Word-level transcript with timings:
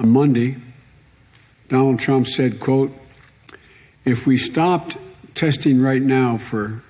On 0.00 0.08
Monday, 0.08 0.56
Donald 1.68 2.00
Trump 2.00 2.26
said, 2.26 2.58
quote, 2.58 2.90
if 4.06 4.26
we 4.26 4.38
stopped 4.38 4.96
testing 5.34 5.80
right 5.82 6.00
now 6.00 6.38
for 6.38 6.82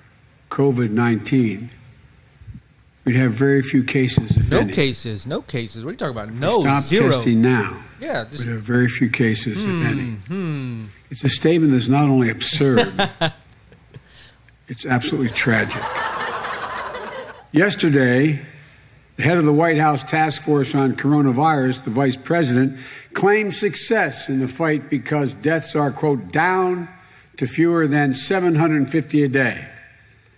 COVID 0.49 0.91
19, 0.91 1.69
we'd 3.03 3.15
have 3.17 3.33
very 3.33 3.61
few 3.61 3.83
cases, 3.83 4.37
if 4.37 4.49
No 4.49 4.59
any. 4.59 4.71
cases. 4.71 5.27
No 5.27 5.41
cases. 5.41 5.83
What 5.83 5.89
are 5.89 5.91
you 5.93 5.97
talking 5.97 6.11
about? 6.15 6.27
If 6.29 6.35
we 6.35 6.39
No 6.39 6.61
Stop 6.61 6.83
zero. 6.83 7.11
testing 7.11 7.41
now. 7.41 7.83
Yeah. 7.99 8.23
We'd 8.31 8.47
have 8.47 8.61
very 8.61 8.87
few 8.87 9.09
cases, 9.09 9.61
if 9.61 9.85
any. 9.85 10.11
hmm. 10.11 10.85
It's 11.09 11.25
a 11.25 11.29
statement 11.29 11.73
that's 11.73 11.89
not 11.89 12.03
only 12.07 12.29
absurd, 12.29 12.93
it's 14.69 14.85
absolutely 14.85 15.31
tragic. 15.31 15.83
Yesterday, 17.51 18.39
the 19.21 19.27
head 19.27 19.37
of 19.37 19.45
the 19.45 19.53
White 19.53 19.77
House 19.77 20.01
task 20.01 20.41
force 20.41 20.73
on 20.73 20.95
coronavirus, 20.95 21.83
the 21.83 21.91
vice 21.91 22.17
president, 22.17 22.79
claimed 23.13 23.53
success 23.53 24.29
in 24.29 24.39
the 24.39 24.47
fight 24.47 24.89
because 24.89 25.35
deaths 25.35 25.75
are, 25.75 25.91
quote, 25.91 26.31
down 26.31 26.89
to 27.37 27.45
fewer 27.45 27.85
than 27.85 28.13
750 28.13 29.23
a 29.23 29.27
day. 29.27 29.67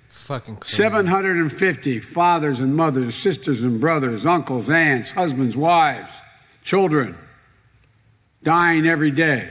Fucking 0.09 0.57
crazy. 0.57 0.75
750 0.75 2.01
fathers 2.01 2.59
and 2.59 2.75
mothers, 2.75 3.15
sisters 3.15 3.63
and 3.63 3.79
brothers, 3.79 4.25
uncles, 4.25 4.69
aunts, 4.69 5.11
husbands, 5.11 5.55
wives, 5.55 6.13
children 6.61 7.17
dying 8.43 8.85
every 8.85 9.11
day. 9.11 9.49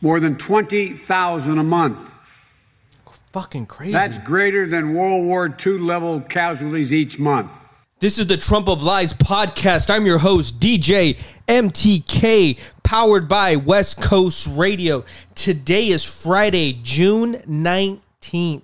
More 0.00 0.18
than 0.18 0.36
20,000 0.36 1.58
a 1.58 1.62
month. 1.62 2.10
Fucking 3.34 3.66
crazy. 3.66 3.92
That's 3.92 4.16
greater 4.16 4.66
than 4.66 4.94
World 4.94 5.26
War 5.26 5.54
II 5.66 5.78
level 5.78 6.22
casualties 6.22 6.90
each 6.90 7.18
month. 7.18 7.52
This 8.02 8.18
is 8.18 8.26
the 8.26 8.36
Trump 8.36 8.68
of 8.68 8.82
Lies 8.82 9.12
podcast. 9.12 9.88
I'm 9.88 10.06
your 10.06 10.18
host, 10.18 10.58
DJ 10.58 11.16
MTK, 11.46 12.58
powered 12.82 13.28
by 13.28 13.54
West 13.54 14.02
Coast 14.02 14.48
Radio. 14.56 15.04
Today 15.36 15.86
is 15.86 16.04
Friday, 16.04 16.80
June 16.82 17.36
19th. 17.48 18.62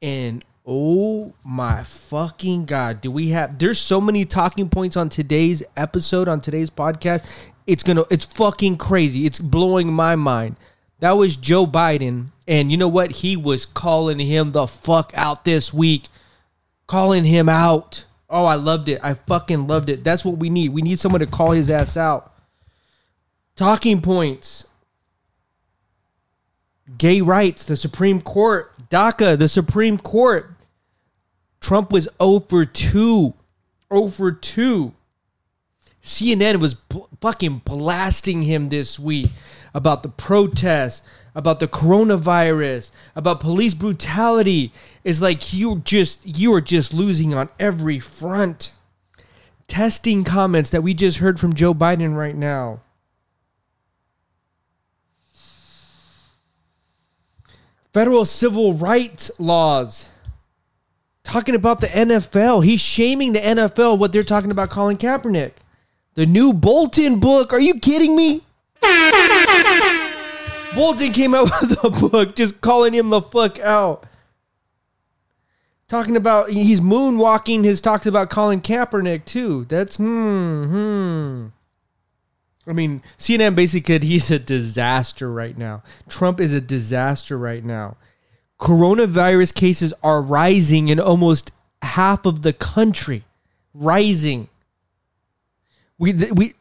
And 0.00 0.44
oh 0.64 1.34
my 1.42 1.82
fucking 1.82 2.66
God, 2.66 3.00
do 3.00 3.10
we 3.10 3.30
have 3.30 3.58
there's 3.58 3.80
so 3.80 4.00
many 4.00 4.24
talking 4.24 4.68
points 4.68 4.96
on 4.96 5.08
today's 5.08 5.64
episode, 5.76 6.28
on 6.28 6.40
today's 6.40 6.70
podcast. 6.70 7.28
It's 7.66 7.82
gonna 7.82 8.04
it's 8.08 8.24
fucking 8.24 8.76
crazy. 8.76 9.26
It's 9.26 9.40
blowing 9.40 9.92
my 9.92 10.14
mind. 10.14 10.54
That 11.00 11.18
was 11.18 11.34
Joe 11.34 11.66
Biden. 11.66 12.26
And 12.46 12.70
you 12.70 12.76
know 12.76 12.86
what? 12.86 13.10
He 13.10 13.36
was 13.36 13.66
calling 13.66 14.20
him 14.20 14.52
the 14.52 14.68
fuck 14.68 15.10
out 15.16 15.44
this 15.44 15.74
week 15.74 16.04
calling 16.86 17.24
him 17.24 17.48
out. 17.48 18.04
Oh, 18.28 18.44
I 18.44 18.54
loved 18.54 18.88
it. 18.88 19.00
I 19.02 19.14
fucking 19.14 19.66
loved 19.66 19.88
it. 19.88 20.04
That's 20.04 20.24
what 20.24 20.38
we 20.38 20.50
need. 20.50 20.70
We 20.70 20.82
need 20.82 20.98
someone 20.98 21.20
to 21.20 21.26
call 21.26 21.52
his 21.52 21.70
ass 21.70 21.96
out. 21.96 22.32
Talking 23.56 24.00
points. 24.00 24.66
Gay 26.98 27.20
rights, 27.20 27.64
the 27.64 27.76
Supreme 27.76 28.20
Court, 28.20 28.70
DACA, 28.90 29.38
the 29.38 29.48
Supreme 29.48 29.98
Court. 29.98 30.50
Trump 31.60 31.92
was 31.92 32.08
0 32.22 32.40
for 32.40 32.64
2. 32.64 33.32
0 33.92 34.08
for 34.08 34.32
2. 34.32 34.92
CNN 36.02 36.56
was 36.56 36.74
bl- 36.74 37.04
fucking 37.20 37.62
blasting 37.64 38.42
him 38.42 38.68
this 38.68 38.98
week 38.98 39.28
about 39.72 40.02
the 40.02 40.10
protests, 40.10 41.06
about 41.34 41.60
the 41.60 41.68
coronavirus, 41.68 42.90
about 43.16 43.40
police 43.40 43.74
brutality. 43.74 44.72
It's 45.02 45.20
like 45.20 45.52
you 45.52 45.80
just 45.84 46.24
you 46.24 46.52
are 46.54 46.60
just 46.60 46.94
losing 46.94 47.34
on 47.34 47.48
every 47.58 47.98
front. 47.98 48.72
Testing 49.66 50.24
comments 50.24 50.70
that 50.70 50.82
we 50.82 50.94
just 50.94 51.18
heard 51.18 51.40
from 51.40 51.54
Joe 51.54 51.74
Biden 51.74 52.16
right 52.16 52.36
now. 52.36 52.80
Federal 57.92 58.24
civil 58.24 58.74
rights 58.74 59.30
laws. 59.38 60.08
Talking 61.22 61.54
about 61.54 61.80
the 61.80 61.86
NFL. 61.86 62.64
He's 62.64 62.80
shaming 62.80 63.32
the 63.32 63.40
NFL 63.40 63.98
what 63.98 64.12
they're 64.12 64.22
talking 64.22 64.50
about 64.50 64.68
Colin 64.68 64.98
Kaepernick. 64.98 65.52
The 66.14 66.26
new 66.26 66.52
Bolton 66.52 67.18
book. 67.18 67.52
Are 67.52 67.60
you 67.60 67.80
kidding 67.80 68.14
me? 68.14 68.42
Bolton 70.74 71.12
came 71.12 71.34
out 71.34 71.44
with 71.60 71.84
a 71.84 71.90
book 71.90 72.34
just 72.34 72.60
calling 72.60 72.94
him 72.94 73.10
the 73.10 73.22
fuck 73.22 73.58
out. 73.60 74.06
Talking 75.86 76.16
about 76.16 76.50
he's 76.50 76.80
moonwalking 76.80 77.64
his 77.64 77.80
talks 77.80 78.06
about 78.06 78.30
Colin 78.30 78.60
Kaepernick 78.60 79.24
too. 79.24 79.64
That's 79.66 79.96
hmm 79.96 80.64
hmm. 80.64 81.46
I 82.66 82.72
mean, 82.72 83.02
CNN 83.18 83.54
basically 83.54 83.94
said 83.94 84.02
he's 84.02 84.30
a 84.30 84.38
disaster 84.38 85.30
right 85.30 85.56
now. 85.56 85.82
Trump 86.08 86.40
is 86.40 86.54
a 86.54 86.62
disaster 86.62 87.36
right 87.36 87.62
now. 87.62 87.98
Coronavirus 88.58 89.54
cases 89.54 89.92
are 90.02 90.22
rising 90.22 90.88
in 90.88 90.98
almost 90.98 91.50
half 91.82 92.24
of 92.24 92.40
the 92.42 92.54
country. 92.54 93.24
Rising. 93.74 94.48
We 95.98 96.14
we 96.32 96.54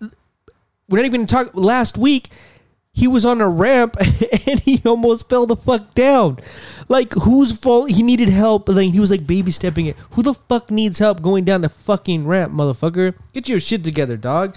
we're 0.90 0.98
not 0.98 1.06
even 1.06 1.26
talk 1.26 1.56
last 1.56 1.98
week 1.98 2.30
he 2.94 3.08
was 3.08 3.26
on 3.26 3.42
a 3.42 3.50
ramp 3.50 3.98
and 4.48 4.60
he 4.60 4.82
almost 4.86 5.28
fell 5.28 5.46
the 5.48 5.56
fuck 5.56 5.94
down. 5.96 6.38
Like 6.88 7.12
whose 7.14 7.58
fault 7.58 7.90
he 7.90 8.04
needed 8.04 8.30
help? 8.30 8.70
Like 8.70 8.92
he 8.92 9.00
was 9.00 9.12
like 9.12 9.26
baby 9.26 9.52
stepping 9.52 9.88
it. 9.88 9.98
Who 10.12 10.22
the 10.22 10.36
fuck 10.36 10.70
needs 10.70 11.00
help 11.00 11.22
going 11.22 11.44
down 11.44 11.62
the 11.62 11.70
fucking 11.70 12.28
ramp, 12.28 12.54
motherfucker? 12.54 13.16
Get 13.34 13.50
your 13.50 13.60
shit 13.60 13.84
together, 13.84 14.16
dog. 14.16 14.56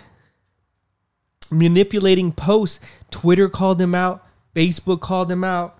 Manipulating 1.50 2.32
posts. 2.32 2.80
Twitter 3.10 3.48
called 3.48 3.80
him 3.80 3.94
out. 3.94 4.26
Facebook 4.54 5.00
called 5.00 5.30
him 5.30 5.42
out. 5.44 5.78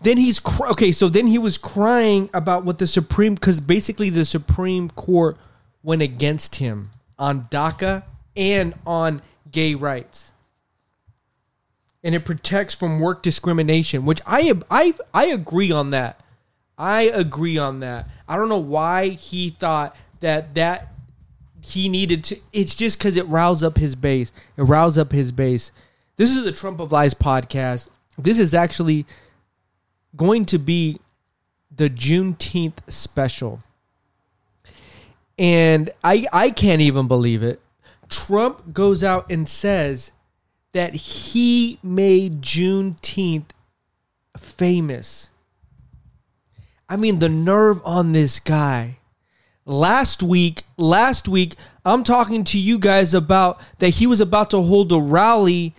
Then 0.00 0.16
he's 0.16 0.40
cr- 0.40 0.66
okay. 0.68 0.90
So 0.90 1.08
then 1.08 1.28
he 1.28 1.38
was 1.38 1.56
crying 1.56 2.28
about 2.34 2.64
what 2.64 2.78
the 2.78 2.86
Supreme, 2.86 3.34
because 3.34 3.60
basically 3.60 4.10
the 4.10 4.24
Supreme 4.24 4.90
Court 4.90 5.36
went 5.82 6.02
against 6.02 6.56
him 6.56 6.90
on 7.18 7.44
DACA 7.44 8.02
and 8.36 8.74
on 8.84 9.22
gay 9.52 9.74
rights 9.74 10.32
and 12.04 12.14
it 12.14 12.26
protects 12.26 12.74
from 12.74 13.00
work 13.00 13.22
discrimination, 13.22 14.04
which 14.04 14.20
I 14.26 14.52
I 14.70 14.94
I 15.12 15.26
agree 15.26 15.72
on 15.72 15.90
that. 15.90 16.20
I 16.76 17.02
agree 17.02 17.56
on 17.56 17.80
that. 17.80 18.08
I 18.28 18.36
don't 18.36 18.50
know 18.50 18.58
why 18.58 19.08
he 19.08 19.50
thought 19.50 19.96
that 20.20 20.54
that 20.54 20.92
he 21.62 21.88
needed 21.88 22.22
to. 22.24 22.36
It's 22.52 22.74
just 22.74 22.98
because 22.98 23.16
it 23.16 23.26
roused 23.26 23.64
up 23.64 23.78
his 23.78 23.94
base. 23.94 24.32
It 24.56 24.62
roused 24.62 24.98
up 24.98 25.12
his 25.12 25.32
base. 25.32 25.72
This 26.16 26.36
is 26.36 26.44
the 26.44 26.52
Trump 26.52 26.78
of 26.78 26.92
Lies 26.92 27.14
podcast. 27.14 27.88
This 28.18 28.38
is 28.38 28.54
actually 28.54 29.06
going 30.14 30.44
to 30.46 30.58
be 30.58 31.00
the 31.74 31.88
Juneteenth 31.88 32.78
special, 32.86 33.60
and 35.38 35.90
I 36.04 36.26
I 36.34 36.50
can't 36.50 36.82
even 36.82 37.08
believe 37.08 37.42
it. 37.42 37.60
Trump 38.10 38.74
goes 38.74 39.02
out 39.02 39.30
and 39.30 39.48
says 39.48 40.12
that 40.74 40.94
he 40.94 41.78
made 41.82 42.42
Juneteenth 42.42 43.50
famous. 44.36 45.30
I 46.88 46.96
mean, 46.96 47.20
the 47.20 47.28
nerve 47.28 47.80
on 47.84 48.12
this 48.12 48.40
guy. 48.40 48.98
Last 49.64 50.22
week, 50.22 50.64
last 50.76 51.28
week, 51.28 51.54
I'm 51.84 52.02
talking 52.02 52.42
to 52.44 52.58
you 52.58 52.78
guys 52.78 53.14
about 53.14 53.60
that 53.78 53.90
he 53.90 54.06
was 54.06 54.20
about 54.20 54.50
to 54.50 54.60
hold 54.62 54.92
a 54.92 54.98
rally 54.98 55.74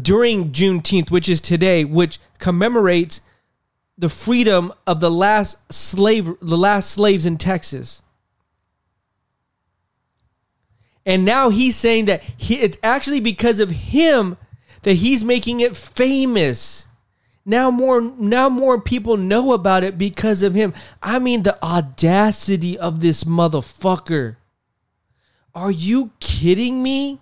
during 0.00 0.52
Juneteenth, 0.52 1.10
which 1.10 1.28
is 1.28 1.40
today, 1.40 1.84
which 1.84 2.18
commemorates 2.38 3.22
the 3.98 4.08
freedom 4.08 4.72
of 4.86 5.00
the 5.00 5.10
last 5.10 5.72
slave, 5.72 6.32
the 6.40 6.56
last 6.56 6.90
slaves 6.92 7.26
in 7.26 7.38
Texas. 7.38 8.02
And 11.04 11.24
now 11.24 11.50
he's 11.50 11.76
saying 11.76 12.04
that 12.06 12.22
he, 12.36 12.60
it's 12.60 12.78
actually 12.82 13.20
because 13.20 13.60
of 13.60 13.70
him 13.70 14.36
that 14.82 14.94
he's 14.94 15.24
making 15.24 15.60
it 15.60 15.76
famous. 15.76 16.86
Now 17.44 17.70
more 17.72 18.00
now 18.00 18.48
more 18.48 18.80
people 18.80 19.16
know 19.16 19.52
about 19.52 19.82
it 19.82 19.98
because 19.98 20.42
of 20.42 20.54
him. 20.54 20.74
I 21.02 21.18
mean 21.18 21.42
the 21.42 21.62
audacity 21.64 22.78
of 22.78 23.00
this 23.00 23.24
motherfucker. 23.24 24.36
Are 25.54 25.70
you 25.70 26.12
kidding 26.20 26.82
me? 26.82 27.20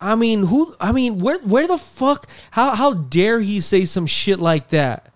I 0.00 0.14
mean, 0.14 0.46
who 0.46 0.74
I 0.80 0.92
mean, 0.92 1.18
where 1.18 1.38
where 1.40 1.68
the 1.68 1.78
fuck 1.78 2.28
how 2.52 2.74
how 2.74 2.94
dare 2.94 3.40
he 3.40 3.60
say 3.60 3.84
some 3.84 4.06
shit 4.06 4.40
like 4.40 4.70
that? 4.70 5.12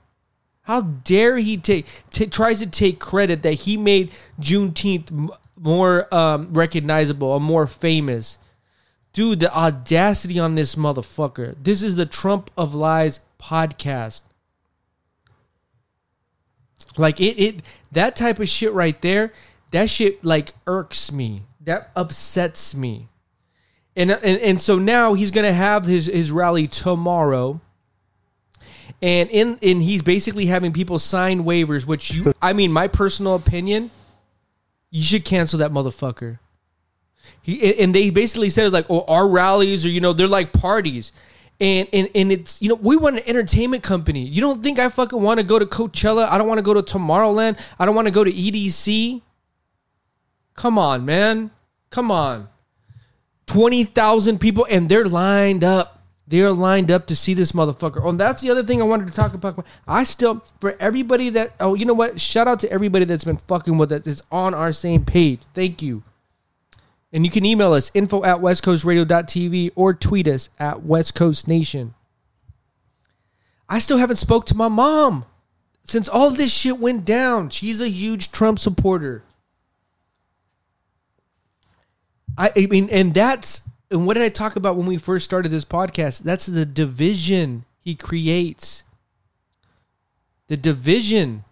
How 0.65 0.81
dare 0.81 1.39
he 1.39 1.57
take 1.57 1.87
t- 2.11 2.27
tries 2.27 2.59
to 2.59 2.67
take 2.67 2.99
credit 2.99 3.43
that 3.43 3.53
he 3.53 3.77
made 3.77 4.11
Juneteenth 4.41 5.13
m- 5.13 5.31
more 5.57 6.13
um, 6.13 6.53
recognizable 6.53 7.29
or 7.29 7.41
more 7.41 7.67
famous? 7.67 8.39
Dude, 9.13 9.41
the 9.41 9.55
audacity 9.55 10.39
on 10.39 10.55
this 10.55 10.75
motherfucker. 10.75 11.55
This 11.63 11.83
is 11.83 11.97
the 11.97 12.07
Trump 12.07 12.51
of 12.57 12.75
Lies 12.75 13.21
podcast. 13.41 14.23
Like 16.97 17.21
it, 17.21 17.39
it 17.39 17.63
that 17.93 18.17
type 18.17 18.39
of 18.41 18.49
shit 18.49 18.73
right 18.73 19.01
there. 19.03 19.33
That 19.71 19.91
shit 19.91 20.25
like 20.25 20.53
irks 20.67 21.13
me. 21.13 21.43
That 21.61 21.91
upsets 21.95 22.75
me. 22.75 23.09
And 23.95 24.11
and, 24.11 24.41
and 24.41 24.61
so 24.61 24.79
now 24.79 25.15
he's 25.15 25.31
gonna 25.31 25.53
have 25.53 25.85
his 25.85 26.07
his 26.07 26.33
rally 26.33 26.67
tomorrow. 26.67 27.61
And 29.05 29.29
in 29.29 29.59
in 29.61 29.81
he's 29.83 30.01
basically 30.01 30.47
having 30.47 30.73
people 30.73 30.99
sign 30.99 31.45
waivers, 31.45 31.87
which 31.87 32.15
you 32.15 32.33
I 32.41 32.55
mean, 32.55 32.73
my 32.73 32.89
personal 32.89 33.35
opinion, 33.35 33.91
you 34.91 35.03
should 35.03 35.27
cancel 35.27 35.59
that 35.59 35.73
motherfucker. 35.73 36.39
He 37.43 37.79
and 37.79 37.95
they 37.95 38.09
basically 38.09 38.49
said 38.49 38.73
like, 38.73 38.87
oh, 38.89 39.05
our 39.07 39.29
rallies 39.29 39.85
are 39.85 39.91
you 39.91 40.01
know 40.01 40.15
they're 40.15 40.27
like 40.27 40.55
parties, 40.55 41.13
and 41.61 41.87
and 41.93 42.09
and 42.15 42.33
it's 42.33 42.63
you 42.63 42.71
know 42.71 42.77
we 42.77 42.97
want 42.97 43.17
an 43.17 43.25
entertainment 43.27 43.83
company. 43.83 44.25
You 44.25 44.41
don't 44.41 44.63
think 44.63 44.79
I 44.79 44.89
fucking 44.89 45.21
want 45.21 45.39
to 45.39 45.45
go 45.45 45.59
to 45.59 45.67
Coachella? 45.67 46.27
I 46.27 46.39
don't 46.39 46.49
want 46.49 46.57
to 46.57 46.63
go 46.63 46.73
to 46.73 46.81
Tomorrowland. 46.81 47.61
I 47.79 47.85
don't 47.85 47.95
want 47.95 48.09
to 48.09 48.15
go 48.15 48.25
to 48.25 48.33
EDC. 48.33 49.21
Come 50.55 50.79
on, 50.79 51.05
man. 51.05 51.51
Come 51.91 52.11
on. 52.11 52.49
20,000 53.49 54.39
people 54.39 54.67
and 54.71 54.89
they're 54.89 55.05
lined 55.05 55.63
up. 55.63 56.04
They're 56.27 56.53
lined 56.53 56.91
up 56.91 57.07
to 57.09 57.17
see 57.17 57.35
this 57.35 57.53
motherfucker. 57.53 58.01
Oh, 58.03 58.09
and 58.09 58.19
that's 58.19 58.41
the 58.41 58.51
other 58.51 58.63
thing 58.63 58.81
I 58.81 58.85
wanted 58.85 59.09
to 59.09 59.13
talk 59.13 59.35
about. 59.35 59.65
I 59.87 60.05
still, 60.05 60.43
for 60.61 60.75
everybody 60.81 61.29
that, 61.31 61.53
oh, 61.61 61.75
you 61.75 61.85
know 61.85 61.95
what? 61.95 62.19
Shout 62.19 62.49
out 62.49 62.61
to 62.61 62.71
everybody 62.71 63.05
that's 63.05 63.25
been 63.25 63.37
fucking 63.49 63.77
with 63.77 63.93
us. 63.93 64.03
That's 64.05 64.23
on 64.33 64.55
our 64.55 64.73
same 64.73 65.05
page. 65.05 65.41
Thank 65.55 65.83
you. 65.83 66.03
And 67.13 67.25
you 67.25 67.31
can 67.31 67.45
email 67.45 67.73
us 67.75 67.91
info 67.95 68.25
at 68.25 68.39
westcoastradio.tv 68.39 69.73
or 69.75 69.93
tweet 69.93 70.27
us 70.27 70.49
at 70.59 70.83
West 70.83 71.15
Coast 71.15 71.47
Nation. 71.47 71.95
I 73.69 73.79
still 73.79 73.99
haven't 73.99 74.17
spoke 74.17 74.47
to 74.47 74.57
my 74.57 74.69
mom 74.69 75.27
since 75.85 76.09
all 76.09 76.31
this 76.31 76.53
shit 76.53 76.79
went 76.79 77.05
down. 77.05 77.51
She's 77.51 77.81
a 77.81 77.89
huge 77.89 78.33
Trump 78.33 78.59
supporter. 78.59 79.23
I, 82.37 82.51
I 82.57 82.67
mean, 82.67 82.89
and 82.91 83.15
that's 83.15 83.69
and 83.95 84.07
what 84.07 84.15
did 84.15 84.25
I 84.25 84.29
talk 84.29 84.57
about 84.57 84.77
when 84.77 84.87
we 84.87 84.99
first 84.99 85.25
started 85.25 85.51
this 85.51 85.65
podcast? 85.65 86.25
That's 86.25 86.47
the 86.47 86.67
division 86.67 87.65
he 87.81 87.95
creates. 87.95 88.83
The 90.49 90.57
division 90.57 91.45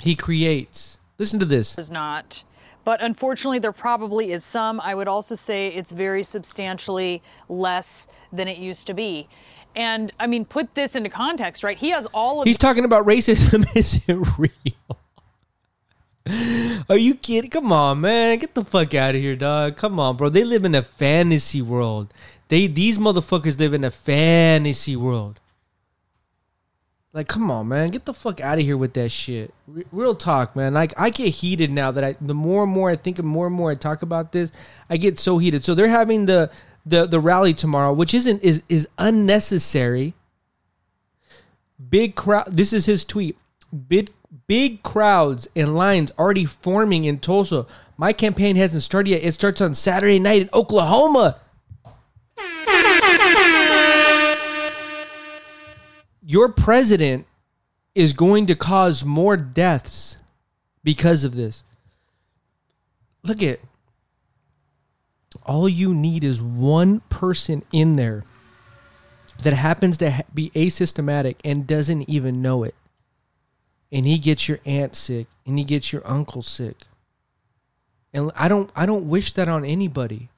he 0.00 0.16
creates. 0.16 0.98
Listen 1.18 1.38
to 1.40 1.44
this. 1.44 1.76
Is 1.76 1.90
not. 1.90 2.42
But 2.84 3.02
unfortunately, 3.02 3.58
there 3.58 3.72
probably 3.72 4.32
is 4.32 4.44
some. 4.44 4.80
I 4.80 4.94
would 4.94 5.08
also 5.08 5.34
say 5.34 5.68
it's 5.68 5.90
very 5.90 6.22
substantially 6.22 7.22
less 7.50 8.08
than 8.32 8.48
it 8.48 8.56
used 8.56 8.86
to 8.86 8.94
be. 8.94 9.28
And 9.76 10.10
I 10.18 10.26
mean, 10.26 10.46
put 10.46 10.74
this 10.74 10.96
into 10.96 11.10
context, 11.10 11.62
right? 11.62 11.76
He 11.76 11.90
has 11.90 12.06
all 12.06 12.40
of. 12.40 12.46
He's 12.46 12.56
talking 12.56 12.86
about 12.86 13.04
racism. 13.04 13.66
Is 13.76 14.02
it 14.08 14.38
real? 14.38 14.98
Are 16.88 16.96
you 16.96 17.14
kidding? 17.14 17.50
Come 17.50 17.72
on, 17.72 18.00
man. 18.00 18.38
Get 18.38 18.54
the 18.54 18.64
fuck 18.64 18.94
out 18.94 19.14
of 19.14 19.20
here, 19.20 19.36
dog. 19.36 19.76
Come 19.76 19.98
on, 19.98 20.16
bro. 20.16 20.28
They 20.28 20.44
live 20.44 20.64
in 20.64 20.74
a 20.74 20.82
fantasy 20.82 21.62
world. 21.62 22.12
They 22.48 22.66
these 22.66 22.98
motherfuckers 22.98 23.58
live 23.58 23.74
in 23.74 23.84
a 23.84 23.90
fantasy 23.90 24.96
world. 24.96 25.40
Like, 27.12 27.26
come 27.26 27.50
on, 27.50 27.68
man. 27.68 27.88
Get 27.88 28.04
the 28.04 28.14
fuck 28.14 28.40
out 28.40 28.58
of 28.58 28.64
here 28.64 28.76
with 28.76 28.92
that 28.94 29.08
shit. 29.08 29.52
Re- 29.66 29.84
real 29.90 30.14
talk, 30.14 30.54
man. 30.54 30.74
Like, 30.74 30.92
I 30.98 31.10
get 31.10 31.30
heated 31.30 31.70
now 31.70 31.90
that 31.90 32.04
I 32.04 32.16
the 32.20 32.34
more 32.34 32.64
and 32.64 32.72
more 32.72 32.90
I 32.90 32.96
think 32.96 33.18
and 33.18 33.26
more 33.26 33.46
and 33.46 33.56
more 33.56 33.70
I 33.70 33.74
talk 33.74 34.02
about 34.02 34.32
this, 34.32 34.52
I 34.90 34.98
get 34.98 35.18
so 35.18 35.38
heated. 35.38 35.64
So 35.64 35.74
they're 35.74 35.88
having 35.88 36.26
the 36.26 36.50
the 36.84 37.06
the 37.06 37.20
rally 37.20 37.54
tomorrow, 37.54 37.92
which 37.92 38.14
isn't 38.14 38.42
is 38.42 38.62
is 38.68 38.88
unnecessary. 38.98 40.14
Big 41.88 42.14
crowd. 42.14 42.48
This 42.50 42.72
is 42.72 42.86
his 42.86 43.04
tweet. 43.04 43.36
Big 43.88 44.10
big 44.46 44.82
crowds 44.82 45.48
and 45.56 45.74
lines 45.74 46.12
already 46.18 46.44
forming 46.44 47.04
in 47.04 47.18
Tulsa. 47.18 47.66
My 47.96 48.12
campaign 48.12 48.56
hasn't 48.56 48.82
started 48.82 49.10
yet. 49.10 49.22
It 49.22 49.32
starts 49.32 49.60
on 49.60 49.74
Saturday 49.74 50.18
night 50.18 50.42
in 50.42 50.50
Oklahoma. 50.52 51.38
Your 56.22 56.50
president 56.50 57.26
is 57.94 58.12
going 58.12 58.46
to 58.46 58.54
cause 58.54 59.04
more 59.04 59.36
deaths 59.36 60.18
because 60.84 61.24
of 61.24 61.34
this. 61.34 61.64
Look 63.22 63.42
at 63.42 63.60
all 65.44 65.68
you 65.68 65.94
need 65.94 66.22
is 66.22 66.40
one 66.40 67.00
person 67.08 67.64
in 67.72 67.96
there 67.96 68.24
that 69.42 69.52
happens 69.54 69.96
to 69.98 70.24
be 70.34 70.50
asymptomatic 70.50 71.36
and 71.44 71.66
doesn't 71.66 72.08
even 72.08 72.42
know 72.42 72.62
it 72.64 72.74
and 73.90 74.06
he 74.06 74.18
gets 74.18 74.48
your 74.48 74.58
aunt 74.64 74.94
sick 74.94 75.26
and 75.46 75.58
he 75.58 75.64
gets 75.64 75.92
your 75.92 76.02
uncle 76.04 76.42
sick. 76.42 76.76
And 78.12 78.30
I 78.36 78.48
don't 78.48 78.70
I 78.74 78.86
don't 78.86 79.08
wish 79.08 79.32
that 79.32 79.48
on 79.48 79.64
anybody. 79.64 80.28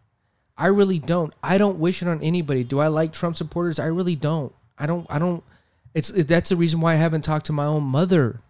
I 0.57 0.67
really 0.67 0.99
don't. 0.99 1.35
I 1.43 1.57
don't 1.59 1.79
wish 1.79 2.03
it 2.03 2.09
on 2.09 2.23
anybody. 2.23 2.65
Do 2.65 2.81
I 2.81 2.89
like 2.89 3.13
Trump 3.13 3.37
supporters? 3.37 3.79
I 3.79 3.87
really 3.87 4.17
don't. 4.17 4.53
I 4.79 4.87
don't 4.87 5.07
I 5.09 5.19
don't 5.19 5.43
it's 5.95 6.11
that's 6.11 6.51
the 6.51 6.57
reason 6.57 6.81
why 6.81 6.93
I 6.93 6.97
haven't 6.97 7.23
talked 7.23 7.47
to 7.47 7.53
my 7.53 7.67
own 7.67 7.85
mother. 7.85 8.41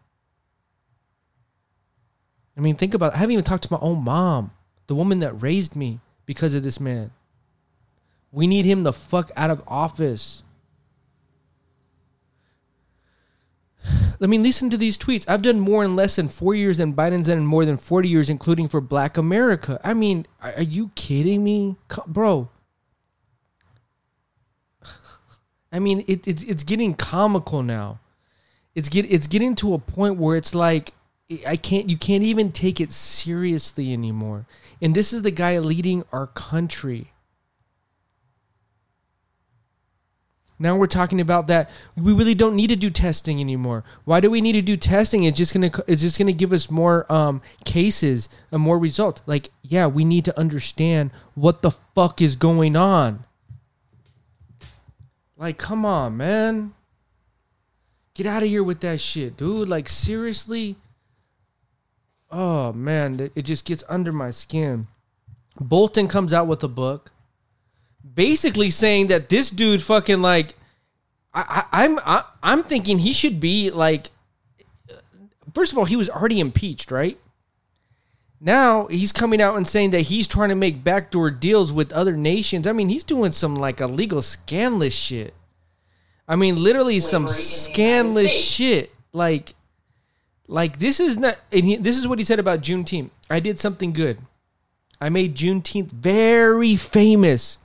I 2.57 2.61
mean, 2.61 2.77
think 2.77 2.95
about 2.95 3.13
it. 3.13 3.17
I 3.17 3.19
haven't 3.19 3.33
even 3.33 3.45
talked 3.45 3.65
to 3.65 3.73
my 3.73 3.79
own 3.81 4.03
mom, 4.05 4.51
the 4.87 4.95
woman 4.95 5.21
that 5.21 5.41
raised 5.41 5.77
me 5.77 6.01
because 6.27 6.53
of 6.55 6.63
this 6.63 6.79
man. 6.79 7.11
We 8.33 8.47
need 8.47 8.65
him 8.65 8.83
the 8.83 8.93
fuck 8.93 9.31
out 9.37 9.51
of 9.51 9.63
office. 9.67 10.43
I 14.21 14.27
mean, 14.27 14.43
listen 14.43 14.69
to 14.71 14.77
these 14.77 14.99
tweets. 14.99 15.25
I've 15.27 15.43
done 15.43 15.61
more 15.61 15.83
in 15.85 15.97
less 15.97 16.17
than 16.17 16.29
four 16.29 16.55
years 16.55 16.79
than 16.79 16.93
Biden's 16.93 17.29
done 17.29 17.39
in 17.39 17.47
more 17.47 17.65
than 17.65 17.79
40 17.79 18.09
years, 18.09 18.29
including 18.29 18.69
for 18.69 18.81
black 18.81 19.17
America. 19.17 19.81
I 19.83 19.95
mean, 19.95 20.27
are 20.43 20.63
you 20.63 20.91
kidding 20.95 21.43
me? 21.43 21.77
Bro. 22.07 22.51
I 25.73 25.79
mean, 25.79 26.05
it, 26.07 26.27
it's, 26.27 26.43
it's 26.43 26.65
getting 26.65 26.95
comical 26.95 27.63
now. 27.63 28.01
It's 28.75 28.89
get 28.89 29.11
it's 29.11 29.27
getting 29.27 29.57
to 29.57 29.75
a 29.75 29.79
point 29.79 30.17
where 30.17 30.37
it's 30.37 30.55
like 30.55 30.93
I 31.47 31.57
can't 31.57 31.89
you 31.89 31.97
can't 31.97 32.23
even 32.23 32.53
take 32.53 32.81
it 32.81 32.93
seriously 32.93 33.93
anymore. 33.93 34.47
And 34.81 34.95
this 34.95 35.13
is 35.13 35.23
the 35.23 35.31
guy 35.31 35.59
leading 35.59 36.05
our 36.13 36.29
country. 36.29 37.13
Now 40.63 40.77
we're 40.77 40.87
talking 40.87 41.23
about 41.23 41.47
that 41.47 41.71
we 41.97 42.13
really 42.13 42.35
don't 42.35 42.55
need 42.55 42.67
to 42.67 42.77
do 42.77 42.91
testing 42.91 43.41
anymore. 43.41 43.83
Why 44.05 44.21
do 44.21 44.31
we 44.31 44.43
need 44.43 44.53
to 44.53 44.63
do 44.63 44.77
testing? 44.77 45.25
It's 45.25 45.39
just 45.39 45.55
gonna 45.55 45.71
it's 45.89 46.03
just 46.03 46.19
gonna 46.19 46.33
give 46.33 46.53
us 46.53 46.71
more 46.71 47.11
um, 47.11 47.41
cases 47.65 48.29
and 48.53 48.61
more 48.61 48.79
results. 48.79 49.23
Like 49.25 49.49
yeah, 49.63 49.87
we 49.87 50.05
need 50.05 50.27
to 50.27 50.39
understand 50.39 51.13
what 51.35 51.63
the 51.63 51.71
fuck 51.71 52.21
is 52.21 52.37
going 52.37 52.77
on. 52.77 53.25
Like 55.39 55.57
come 55.57 55.87
on, 55.87 56.19
man. 56.19 56.75
Get 58.13 58.27
out 58.27 58.43
of 58.43 58.51
here 58.51 58.63
with 58.63 58.81
that 58.81 59.01
shit, 59.01 59.39
dude. 59.39 59.67
Like 59.67 59.89
seriously. 59.89 60.77
Oh 62.31 62.75
man, 62.75 63.31
it 63.35 63.43
just 63.43 63.65
gets 63.65 63.83
under 63.89 64.13
my 64.13 64.31
skin. 64.31 64.89
Bolton 65.59 66.07
comes 66.07 66.35
out 66.35 66.47
with 66.47 66.63
a 66.63 66.69
book 66.69 67.13
basically 68.15 68.71
saying 68.71 69.09
that 69.09 69.29
this 69.29 69.51
dude 69.51 69.83
fucking 69.83 70.23
like 70.23 70.55
I, 71.33 71.65
I 71.73 71.85
I'm 71.85 71.99
I, 72.01 72.23
I'm 72.43 72.63
thinking 72.63 72.99
he 72.99 73.13
should 73.13 73.41
be 73.41 73.71
like 73.71 74.11
first 75.55 75.73
of 75.73 75.79
all 75.79 75.85
he 75.85 75.97
was 75.97 76.11
already 76.11 76.41
impeached 76.41 76.91
right? 76.91 77.19
Now 78.41 78.87
he's 78.87 79.13
coming 79.13 79.43
out 79.43 79.57
and 79.57 79.69
saying 79.69 79.91
that 79.91 80.03
he's 80.03 80.27
trying 80.27 80.49
to 80.49 80.55
make 80.55 80.83
backdoor 80.83 81.31
deals 81.31 81.73
with 81.73 81.93
other 81.93 82.17
nations. 82.17 82.67
I 82.67 82.73
mean 82.73 82.89
he's 82.89 83.05
doing 83.05 83.33
some 83.33 83.55
like 83.55 83.81
illegal 83.81 84.23
scandalous 84.23 84.95
shit. 84.95 85.35
I 86.27 86.37
mean 86.37 86.63
literally 86.63 87.01
some 87.01 87.29
scandalous 87.29 88.33
shit. 88.33 88.91
Like 89.13 89.55
like 90.47 90.79
this 90.79 91.01
is 91.01 91.17
not 91.17 91.37
and 91.53 91.65
he, 91.65 91.77
this 91.77 91.99
is 91.99 92.09
what 92.09 92.19
he 92.19 92.25
said 92.25 92.39
about 92.39 92.63
Juneteenth. 92.63 93.11
I 93.29 93.41
did 93.41 93.59
something 93.61 93.93
good. 93.93 94.19
I 95.01 95.09
made 95.09 95.37
Juneteenth 95.37 95.91
very 95.91 96.77
famous 96.77 97.59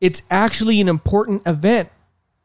it's 0.00 0.22
actually 0.30 0.80
an 0.80 0.88
important 0.88 1.42
event. 1.46 1.88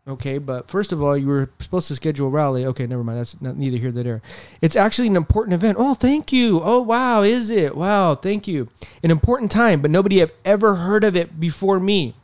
Okay, 0.08 0.40
but 0.40 0.70
first 0.70 0.92
of 0.92 1.04
all, 1.04 1.16
you 1.16 1.28
were 1.28 1.52
supposed 1.60 1.88
to 1.90 1.96
schedule 1.96 2.28
a 2.28 2.32
rally. 2.32 2.66
Okay, 2.66 2.88
never 2.88 3.04
mind. 3.04 3.20
That's 3.20 3.40
not, 3.42 3.58
neither 3.58 3.78
here 3.78 3.92
nor 3.92 4.04
there. 4.04 4.22
It's 4.60 4.76
actually 4.76 5.08
an 5.08 5.16
important 5.16 5.54
event. 5.54 5.78
Oh, 5.80 5.94
thank 5.94 6.34
you. 6.34 6.62
Oh, 6.64 6.82
wow, 6.82 7.22
is 7.22 7.52
it? 7.52 7.76
Wow, 7.76 8.16
thank 8.16 8.48
you. 8.48 8.70
An 9.04 9.12
important 9.12 9.52
time, 9.52 9.82
but 9.82 9.92
nobody 9.92 10.18
have 10.18 10.32
ever 10.44 10.76
heard 10.76 11.04
of 11.04 11.16
it 11.16 11.40
before 11.40 11.80
me. 11.80 12.16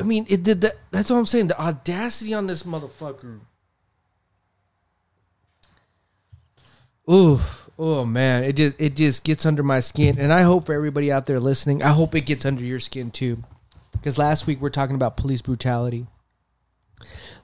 I 0.00 0.02
mean, 0.02 0.26
it 0.28 0.42
did 0.42 0.62
that. 0.62 0.74
That's 0.90 1.10
what 1.10 1.18
I'm 1.18 1.26
saying. 1.26 1.46
The 1.46 1.60
audacity 1.60 2.34
on 2.34 2.48
this 2.48 2.64
motherfucker. 2.64 3.38
Ooh 7.08 7.40
oh 7.78 8.04
man, 8.04 8.44
it 8.44 8.54
just 8.56 8.80
it 8.80 8.96
just 8.96 9.24
gets 9.24 9.46
under 9.46 9.62
my 9.62 9.80
skin, 9.80 10.18
and 10.18 10.32
I 10.32 10.42
hope 10.42 10.66
for 10.66 10.74
everybody 10.74 11.10
out 11.12 11.26
there 11.26 11.40
listening, 11.40 11.82
I 11.82 11.88
hope 11.88 12.14
it 12.14 12.22
gets 12.26 12.44
under 12.46 12.62
your 12.62 12.80
skin 12.80 13.10
too, 13.10 13.42
because 13.92 14.18
last 14.18 14.46
week 14.46 14.58
we 14.58 14.62
we're 14.62 14.70
talking 14.70 14.94
about 14.96 15.16
police 15.16 15.42
brutality. 15.42 16.06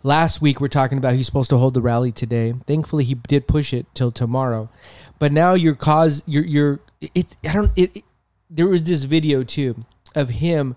last 0.02 0.40
week 0.40 0.60
we're 0.60 0.68
talking 0.68 0.98
about 0.98 1.14
he's 1.14 1.26
supposed 1.26 1.50
to 1.50 1.58
hold 1.58 1.74
the 1.74 1.80
rally 1.82 2.12
today. 2.12 2.54
Thankfully, 2.66 3.04
he 3.04 3.14
did 3.14 3.46
push 3.46 3.72
it 3.72 3.86
till 3.94 4.10
tomorrow. 4.10 4.70
But 5.18 5.32
now 5.32 5.54
your 5.54 5.74
cause, 5.74 6.22
your 6.26 6.44
your 6.44 6.80
it. 7.00 7.36
I 7.48 7.52
don't. 7.52 7.72
It, 7.76 7.96
it 7.96 8.04
there 8.48 8.66
was 8.66 8.84
this 8.84 9.04
video 9.04 9.44
too 9.44 9.76
of 10.14 10.30
him 10.30 10.74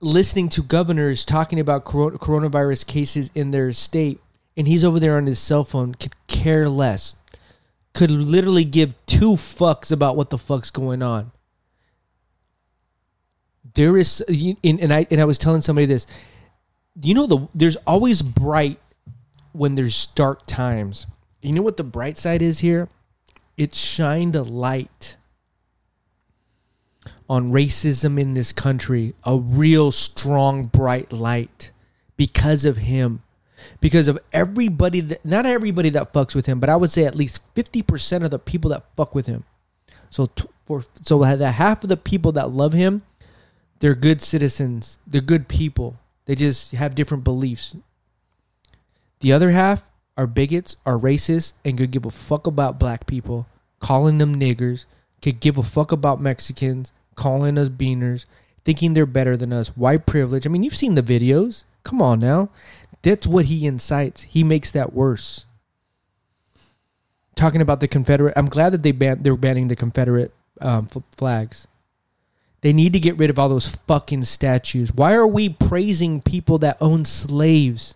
listening 0.00 0.48
to 0.50 0.62
governors 0.62 1.24
talking 1.24 1.58
about 1.58 1.84
coro- 1.84 2.18
coronavirus 2.18 2.86
cases 2.86 3.30
in 3.34 3.50
their 3.50 3.72
state, 3.72 4.20
and 4.56 4.68
he's 4.68 4.84
over 4.84 5.00
there 5.00 5.16
on 5.16 5.26
his 5.26 5.38
cell 5.38 5.64
phone, 5.64 5.94
could 5.94 6.14
care 6.26 6.68
less, 6.68 7.16
could 7.96 8.10
literally 8.10 8.64
give 8.64 8.92
two 9.06 9.32
fucks 9.32 9.90
about 9.90 10.16
what 10.16 10.28
the 10.28 10.36
fuck's 10.36 10.70
going 10.70 11.02
on. 11.02 11.32
There 13.72 13.96
is, 13.96 14.20
and 14.62 14.92
I 14.92 15.06
and 15.10 15.18
I 15.18 15.24
was 15.24 15.38
telling 15.38 15.62
somebody 15.62 15.86
this. 15.86 16.06
You 17.00 17.14
know 17.14 17.26
the 17.26 17.48
there's 17.54 17.76
always 17.86 18.20
bright 18.20 18.78
when 19.52 19.76
there's 19.76 20.08
dark 20.08 20.46
times. 20.46 21.06
You 21.40 21.52
know 21.52 21.62
what 21.62 21.78
the 21.78 21.84
bright 21.84 22.18
side 22.18 22.42
is 22.42 22.58
here? 22.58 22.90
It 23.56 23.74
shined 23.74 24.36
a 24.36 24.42
light 24.42 25.16
on 27.30 27.50
racism 27.50 28.20
in 28.20 28.34
this 28.34 28.52
country, 28.52 29.14
a 29.24 29.38
real 29.38 29.90
strong, 29.90 30.66
bright 30.66 31.14
light 31.14 31.70
because 32.18 32.66
of 32.66 32.76
him. 32.76 33.22
Because 33.80 34.08
of 34.08 34.18
everybody 34.32 35.00
that, 35.00 35.24
not 35.24 35.46
everybody 35.46 35.90
that 35.90 36.12
fucks 36.12 36.34
with 36.34 36.46
him, 36.46 36.60
but 36.60 36.68
I 36.68 36.76
would 36.76 36.90
say 36.90 37.04
at 37.04 37.14
least 37.14 37.54
50% 37.54 38.24
of 38.24 38.30
the 38.30 38.38
people 38.38 38.70
that 38.70 38.84
fuck 38.96 39.14
with 39.14 39.26
him. 39.26 39.44
So, 40.10 40.26
t- 40.26 40.48
for, 40.66 40.84
so 41.02 41.18
that 41.20 41.52
half 41.52 41.82
of 41.82 41.88
the 41.88 41.96
people 41.96 42.32
that 42.32 42.50
love 42.50 42.72
him, 42.72 43.02
they're 43.80 43.94
good 43.94 44.22
citizens, 44.22 44.98
they're 45.06 45.20
good 45.20 45.48
people. 45.48 45.96
They 46.26 46.34
just 46.34 46.72
have 46.72 46.94
different 46.94 47.24
beliefs. 47.24 47.76
The 49.20 49.32
other 49.32 49.50
half 49.50 49.82
are 50.16 50.26
bigots, 50.26 50.76
are 50.84 50.98
racist, 50.98 51.54
and 51.64 51.78
could 51.78 51.90
give 51.90 52.04
a 52.04 52.10
fuck 52.10 52.46
about 52.46 52.78
black 52.78 53.06
people, 53.06 53.46
calling 53.80 54.18
them 54.18 54.36
niggers, 54.36 54.86
could 55.22 55.40
give 55.40 55.58
a 55.58 55.62
fuck 55.62 55.92
about 55.92 56.20
Mexicans, 56.20 56.92
calling 57.14 57.58
us 57.58 57.68
beaners, 57.68 58.26
thinking 58.64 58.92
they're 58.92 59.06
better 59.06 59.36
than 59.36 59.52
us, 59.52 59.76
white 59.76 60.06
privilege. 60.06 60.46
I 60.46 60.50
mean, 60.50 60.62
you've 60.62 60.74
seen 60.74 60.94
the 60.94 61.02
videos. 61.02 61.64
Come 61.84 62.02
on 62.02 62.18
now. 62.18 62.48
That's 63.02 63.26
what 63.26 63.46
he 63.46 63.66
incites. 63.66 64.22
He 64.22 64.42
makes 64.44 64.70
that 64.72 64.92
worse. 64.92 65.44
Talking 67.34 67.60
about 67.60 67.80
the 67.80 67.88
Confederate, 67.88 68.34
I'm 68.36 68.48
glad 68.48 68.72
that 68.72 68.82
they 68.82 68.92
ban, 68.92 69.22
they're 69.22 69.36
banning 69.36 69.68
the 69.68 69.76
Confederate 69.76 70.32
um, 70.60 70.88
f- 70.94 71.02
flags. 71.16 71.68
They 72.62 72.72
need 72.72 72.94
to 72.94 73.00
get 73.00 73.18
rid 73.18 73.30
of 73.30 73.38
all 73.38 73.48
those 73.48 73.68
fucking 73.68 74.24
statues. 74.24 74.92
Why 74.92 75.14
are 75.14 75.26
we 75.26 75.48
praising 75.48 76.22
people 76.22 76.58
that 76.58 76.78
own 76.80 77.04
slaves? 77.04 77.94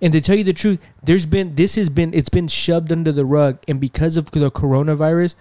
And 0.00 0.12
to 0.12 0.20
tell 0.20 0.36
you 0.36 0.44
the 0.44 0.52
truth, 0.52 0.80
there's 1.02 1.26
been 1.26 1.54
this 1.54 1.76
has 1.76 1.88
been 1.88 2.12
it's 2.12 2.28
been 2.28 2.48
shoved 2.48 2.92
under 2.92 3.12
the 3.12 3.24
rug, 3.24 3.58
and 3.66 3.80
because 3.80 4.16
of 4.16 4.30
the 4.30 4.50
coronavirus, 4.50 5.34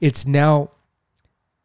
it's 0.00 0.26
now 0.26 0.70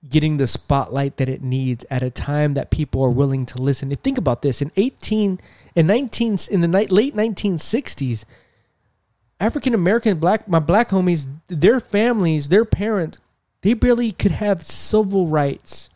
getting 0.07 0.37
the 0.37 0.47
spotlight 0.47 1.17
that 1.17 1.29
it 1.29 1.43
needs 1.43 1.85
at 1.89 2.01
a 2.01 2.09
time 2.09 2.55
that 2.55 2.71
people 2.71 3.03
are 3.03 3.11
willing 3.11 3.45
to 3.45 3.61
listen. 3.61 3.95
Think 3.95 4.17
about 4.17 4.41
this, 4.41 4.61
in 4.61 4.71
18 4.75 5.39
in 5.75 5.87
19 5.87 6.37
in 6.49 6.61
the 6.61 6.67
night, 6.67 6.91
late 6.91 7.15
1960s, 7.15 8.25
African 9.39 9.73
American 9.73 10.19
black 10.19 10.47
my 10.47 10.59
black 10.59 10.89
homies, 10.89 11.27
their 11.47 11.79
families, 11.79 12.49
their 12.49 12.65
parents, 12.65 13.19
they 13.61 13.73
barely 13.73 14.11
could 14.11 14.31
have 14.31 14.63
civil 14.63 15.27
rights. 15.27 15.89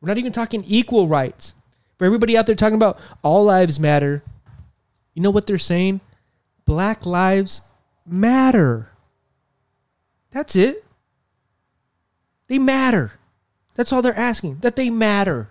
We're 0.00 0.08
not 0.08 0.18
even 0.18 0.32
talking 0.32 0.64
equal 0.66 1.08
rights. 1.08 1.54
For 1.96 2.04
everybody 2.04 2.36
out 2.36 2.46
there 2.46 2.56
talking 2.56 2.74
about 2.74 2.98
all 3.22 3.44
lives 3.44 3.78
matter, 3.78 4.22
you 5.14 5.22
know 5.22 5.30
what 5.30 5.46
they're 5.46 5.58
saying? 5.58 6.00
Black 6.66 7.06
lives 7.06 7.62
matter. 8.04 8.90
That's 10.32 10.56
it. 10.56 10.84
They 12.48 12.58
matter. 12.58 13.12
That's 13.74 13.92
all 13.92 14.02
they're 14.02 14.16
asking, 14.16 14.58
that 14.58 14.76
they 14.76 14.90
matter. 14.90 15.48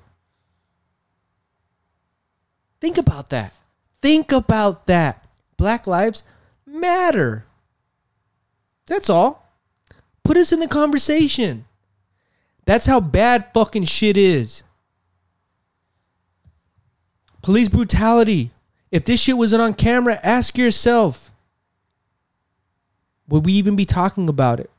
Think 2.80 2.98
about 2.98 3.30
that. 3.30 3.54
Think 4.02 4.32
about 4.32 4.88
that. 4.88 5.26
Black 5.58 5.88
lives 5.88 6.24
matter. 6.66 7.46
That's 8.88 9.10
all. 9.10 9.50
Put 10.24 10.38
us 10.38 10.52
in 10.52 10.60
the 10.60 10.68
conversation. 10.68 11.66
That's 12.66 12.86
how 12.86 13.00
bad 13.00 13.54
fucking 13.54 13.86
shit 13.86 14.18
is. 14.18 14.64
Police 17.42 17.70
brutality. 17.70 18.52
If 18.90 19.06
this 19.06 19.20
shit 19.20 19.38
wasn't 19.38 19.62
on 19.62 19.74
camera, 19.74 20.20
ask 20.24 20.58
yourself 20.58 21.32
would 23.28 23.46
we 23.46 23.54
even 23.54 23.76
be 23.76 23.86
talking 23.86 24.30
about 24.30 24.60
it? 24.60 24.70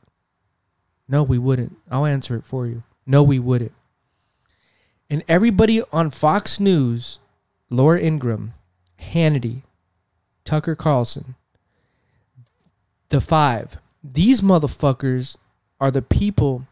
No, 1.07 1.23
we 1.23 1.37
wouldn't. 1.37 1.75
I'll 1.91 2.05
answer 2.05 2.35
it 2.37 2.45
for 2.45 2.67
you. 2.67 2.83
No, 3.05 3.21
we 3.23 3.39
wouldn't. 3.39 3.73
And 5.09 5.23
everybody 5.27 5.81
on 5.91 6.09
Fox 6.09 6.59
News, 6.59 7.19
Laura 7.69 7.99
Ingraham, 7.99 8.53
Hannity, 8.99 9.61
Tucker 10.43 10.75
Carlson, 10.75 11.35
the 13.09 13.21
five, 13.21 13.77
these 14.03 14.41
motherfuckers 14.41 15.37
are 15.79 15.91
the 15.91 16.01
people 16.01 16.67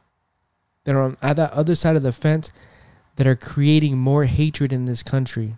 that 0.84 0.96
are 0.96 1.02
on 1.02 1.18
that 1.22 1.52
other 1.52 1.76
side 1.76 1.96
of 1.96 2.04
the 2.04 2.12
fence 2.12 2.52
that 3.16 3.28
are 3.28 3.36
creating 3.36 3.98
more 3.98 4.26
hatred 4.26 4.74
in 4.74 4.86
this 4.86 5.04
country 5.04 5.58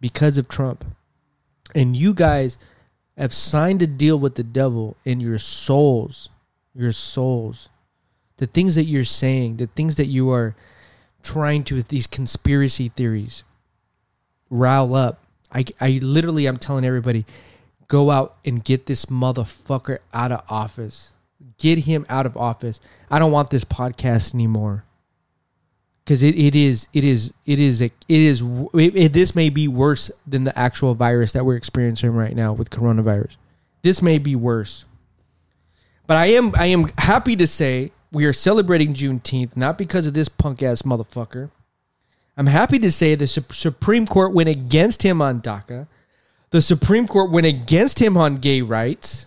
because 0.00 0.38
of 0.38 0.48
Trump. 0.48 0.84
And 1.74 1.96
you 1.96 2.14
guys 2.14 2.58
have 3.16 3.34
signed 3.34 3.82
a 3.82 3.86
deal 3.86 4.18
with 4.18 4.36
the 4.36 4.42
devil 4.42 4.96
in 5.04 5.20
your 5.20 5.38
souls, 5.38 6.28
your 6.74 6.92
souls 6.92 7.68
the 8.36 8.46
things 8.46 8.74
that 8.74 8.84
you're 8.84 9.04
saying, 9.04 9.56
the 9.56 9.66
things 9.66 9.96
that 9.96 10.06
you 10.06 10.30
are 10.30 10.54
trying 11.22 11.64
to 11.64 11.76
with 11.76 11.88
these 11.88 12.06
conspiracy 12.06 12.88
theories 12.88 13.44
rile 14.50 14.94
up. 14.94 15.24
I, 15.52 15.64
I 15.80 16.00
literally 16.02 16.46
I'm 16.46 16.56
telling 16.56 16.84
everybody, 16.84 17.24
go 17.88 18.10
out 18.10 18.36
and 18.44 18.64
get 18.64 18.86
this 18.86 19.06
motherfucker 19.06 19.98
out 20.12 20.32
of 20.32 20.42
office. 20.48 21.10
Get 21.58 21.80
him 21.80 22.06
out 22.08 22.26
of 22.26 22.36
office. 22.36 22.80
I 23.10 23.18
don't 23.18 23.32
want 23.32 23.50
this 23.50 23.64
podcast 23.64 24.34
anymore. 24.34 24.84
Cause 26.04 26.24
it, 26.24 26.36
it 26.36 26.56
is 26.56 26.88
it 26.92 27.04
is 27.04 27.32
it 27.46 27.60
is 27.60 27.80
it 27.80 27.92
is 28.08 28.42
it, 28.42 28.96
it, 28.96 29.12
this 29.12 29.36
may 29.36 29.50
be 29.50 29.68
worse 29.68 30.10
than 30.26 30.42
the 30.42 30.58
actual 30.58 30.96
virus 30.96 31.30
that 31.32 31.44
we're 31.44 31.54
experiencing 31.54 32.10
right 32.10 32.34
now 32.34 32.52
with 32.52 32.70
coronavirus. 32.70 33.36
This 33.82 34.02
may 34.02 34.18
be 34.18 34.34
worse. 34.34 34.84
But 36.08 36.16
I 36.16 36.26
am 36.26 36.54
I 36.56 36.66
am 36.66 36.90
happy 36.98 37.36
to 37.36 37.46
say 37.46 37.92
we 38.12 38.24
are 38.26 38.32
celebrating 38.32 38.94
Juneteenth 38.94 39.56
not 39.56 39.78
because 39.78 40.06
of 40.06 40.14
this 40.14 40.28
punk 40.28 40.62
ass 40.62 40.82
motherfucker. 40.82 41.50
I'm 42.36 42.46
happy 42.46 42.78
to 42.78 42.90
say 42.90 43.14
the 43.14 43.26
Supreme 43.26 44.06
Court 44.06 44.32
went 44.32 44.48
against 44.48 45.02
him 45.02 45.20
on 45.20 45.40
DACA. 45.40 45.86
The 46.50 46.62
Supreme 46.62 47.06
Court 47.06 47.30
went 47.30 47.46
against 47.46 47.98
him 47.98 48.16
on 48.16 48.38
gay 48.38 48.62
rights. 48.62 49.26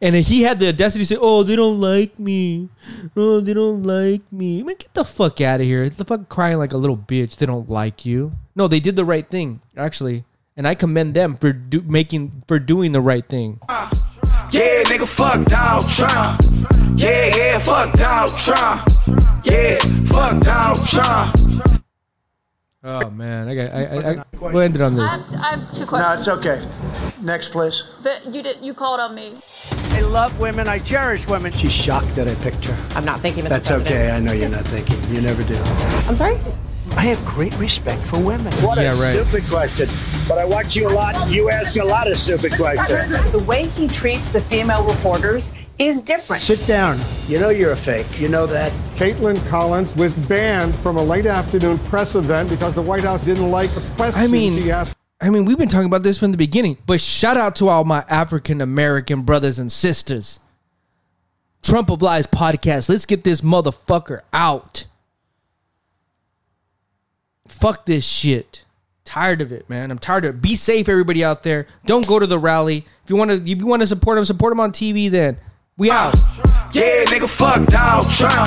And 0.00 0.14
he 0.14 0.42
had 0.42 0.60
the 0.60 0.68
audacity 0.68 1.02
to 1.02 1.08
say, 1.08 1.18
"Oh, 1.20 1.42
they 1.42 1.56
don't 1.56 1.80
like 1.80 2.16
me. 2.16 2.68
Oh, 3.16 3.40
they 3.40 3.54
don't 3.54 3.82
like 3.82 4.22
me." 4.30 4.60
I 4.60 4.62
mean, 4.62 4.76
get 4.76 4.94
the 4.94 5.04
fuck 5.04 5.40
out 5.40 5.60
of 5.60 5.66
here. 5.66 5.88
The 5.88 6.04
fuck 6.04 6.28
crying 6.28 6.58
like 6.58 6.72
a 6.72 6.76
little 6.76 6.96
bitch. 6.96 7.34
They 7.36 7.46
don't 7.46 7.68
like 7.68 8.06
you. 8.06 8.30
No, 8.54 8.68
they 8.68 8.78
did 8.78 8.94
the 8.94 9.04
right 9.04 9.28
thing, 9.28 9.60
actually, 9.76 10.22
and 10.56 10.68
I 10.68 10.76
commend 10.76 11.14
them 11.14 11.34
for 11.34 11.52
do- 11.52 11.82
making 11.82 12.44
for 12.46 12.60
doing 12.60 12.92
the 12.92 13.00
right 13.00 13.26
thing. 13.28 13.58
Yeah, 14.52 14.82
nigga, 14.84 15.06
fuck 15.06 15.44
Donald 15.46 15.88
Trump. 15.88 16.40
Yeah, 16.98 17.34
yeah, 17.36 17.58
fuck 17.58 17.92
Donald 17.94 18.36
Trump. 18.36 18.82
Yeah, 19.44 19.78
fuck 20.06 20.42
Donald 20.42 20.86
Trump. 20.86 21.36
Oh 22.82 23.10
man, 23.10 23.46
I 23.48 23.54
got. 23.54 23.72
I, 23.74 23.84
I, 23.84 24.10
I 24.20 24.24
we'll 24.50 24.60
end 24.62 24.74
it 24.74 24.82
on 24.82 24.94
this. 24.96 25.04
I 25.04 25.16
have, 25.18 25.34
I 25.34 25.50
have 25.56 25.72
two 25.74 25.86
questions. 25.86 26.26
No, 26.26 26.34
it's 26.34 26.46
okay. 26.46 27.22
Next, 27.22 27.50
please. 27.50 27.94
But 28.02 28.24
you 28.26 28.42
did. 28.42 28.62
You 28.62 28.72
called 28.74 29.00
on 29.00 29.14
me. 29.14 29.34
I 29.90 30.00
love 30.00 30.38
women. 30.40 30.66
I 30.66 30.78
cherish 30.78 31.26
women. 31.28 31.52
She's 31.52 31.72
shocked 31.72 32.16
that 32.16 32.26
I 32.26 32.34
picked 32.36 32.64
her. 32.64 32.96
I'm 32.96 33.04
not 33.04 33.20
thinking. 33.20 33.44
Mr. 33.44 33.48
That's 33.50 33.68
President. 33.68 33.94
okay. 33.94 34.10
I 34.10 34.18
know 34.18 34.32
you're 34.32 34.48
not 34.48 34.64
thinking. 34.64 34.98
You 35.14 35.20
never 35.20 35.42
do. 35.44 35.56
I'm 36.08 36.16
sorry. 36.16 36.38
I 36.96 37.02
have 37.02 37.22
great 37.24 37.56
respect 37.58 38.02
for 38.04 38.18
women. 38.18 38.52
What 38.64 38.78
Yeah, 38.78 38.92
a 38.92 38.94
right. 38.96 39.12
stupid 39.26 39.44
question. 39.48 39.88
But 40.30 40.38
I 40.38 40.44
watch 40.44 40.76
you 40.76 40.86
a 40.86 40.90
lot. 40.90 41.28
You 41.28 41.50
ask 41.50 41.74
a 41.74 41.84
lot 41.84 42.08
of 42.08 42.16
stupid 42.16 42.52
questions. 42.52 43.32
The 43.32 43.40
way 43.40 43.66
he 43.66 43.88
treats 43.88 44.28
the 44.28 44.40
female 44.40 44.86
reporters 44.86 45.52
is 45.76 46.02
different. 46.02 46.40
Sit 46.40 46.64
down. 46.68 47.00
You 47.26 47.40
know 47.40 47.48
you're 47.48 47.72
a 47.72 47.76
fake. 47.76 48.06
You 48.20 48.28
know 48.28 48.46
that. 48.46 48.70
Kaitlan 48.94 49.44
Collins 49.48 49.96
was 49.96 50.14
banned 50.14 50.78
from 50.78 50.98
a 50.98 51.02
late 51.02 51.26
afternoon 51.26 51.80
press 51.80 52.14
event 52.14 52.48
because 52.48 52.74
the 52.74 52.80
White 52.80 53.02
House 53.02 53.24
didn't 53.24 53.50
like 53.50 53.74
the 53.74 53.80
question 53.96 54.22
I 54.22 54.28
mean, 54.28 54.56
she 54.56 54.70
asked. 54.70 54.94
I 55.20 55.30
mean, 55.30 55.46
we've 55.46 55.58
been 55.58 55.68
talking 55.68 55.88
about 55.88 56.04
this 56.04 56.20
from 56.20 56.30
the 56.30 56.38
beginning, 56.38 56.78
but 56.86 57.00
shout 57.00 57.36
out 57.36 57.56
to 57.56 57.68
all 57.68 57.82
my 57.82 58.04
African 58.08 58.60
American 58.60 59.22
brothers 59.22 59.58
and 59.58 59.72
sisters. 59.72 60.38
Trump 61.60 61.90
of 61.90 62.02
Lies 62.02 62.28
podcast. 62.28 62.88
Let's 62.88 63.04
get 63.04 63.24
this 63.24 63.40
motherfucker 63.40 64.20
out. 64.32 64.84
Fuck 67.48 67.84
this 67.86 68.06
shit. 68.06 68.64
Tired 69.10 69.40
of 69.40 69.50
it, 69.50 69.68
man. 69.68 69.90
I'm 69.90 69.98
tired 69.98 70.24
of 70.24 70.36
it. 70.36 70.40
Be 70.40 70.54
safe, 70.54 70.88
everybody 70.88 71.24
out 71.24 71.42
there. 71.42 71.66
Don't 71.84 72.06
go 72.06 72.20
to 72.20 72.28
the 72.28 72.38
rally. 72.38 72.86
If 73.02 73.10
you 73.10 73.16
want 73.16 73.32
to, 73.32 73.38
if 73.38 73.58
you 73.58 73.66
want 73.66 73.82
to 73.82 73.88
support 73.88 74.16
him, 74.16 74.24
support 74.24 74.52
him 74.52 74.60
on 74.60 74.70
TV. 74.70 75.10
Then 75.10 75.36
we 75.76 75.90
out. 75.90 76.14
Yeah, 76.72 77.02
nigga, 77.06 77.28
fuck 77.28 77.66
Don. 77.66 78.04